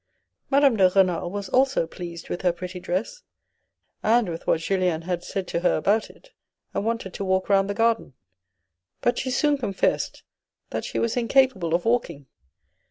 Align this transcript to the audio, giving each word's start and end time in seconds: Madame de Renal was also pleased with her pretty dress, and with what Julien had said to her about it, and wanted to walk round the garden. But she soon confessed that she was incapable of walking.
Madame 0.49 0.77
de 0.77 0.89
Renal 0.89 1.29
was 1.29 1.47
also 1.49 1.85
pleased 1.85 2.27
with 2.27 2.41
her 2.41 2.51
pretty 2.51 2.79
dress, 2.79 3.21
and 4.01 4.29
with 4.29 4.47
what 4.47 4.59
Julien 4.59 5.03
had 5.03 5.23
said 5.23 5.47
to 5.49 5.59
her 5.59 5.75
about 5.77 6.09
it, 6.09 6.31
and 6.73 6.83
wanted 6.83 7.13
to 7.13 7.23
walk 7.23 7.49
round 7.49 7.69
the 7.69 7.75
garden. 7.75 8.15
But 9.01 9.19
she 9.19 9.29
soon 9.29 9.59
confessed 9.59 10.23
that 10.71 10.85
she 10.85 10.97
was 10.97 11.15
incapable 11.15 11.75
of 11.75 11.85
walking. 11.85 12.25